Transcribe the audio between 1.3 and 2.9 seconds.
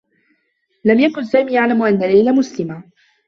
يعلم أنّ ليلى مسلمة.